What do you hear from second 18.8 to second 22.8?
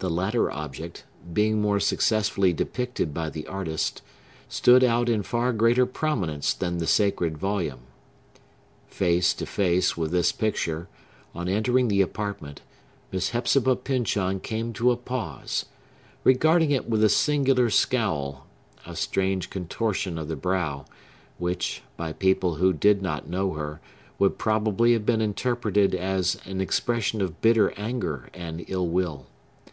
a strange contortion of the brow, which, by people who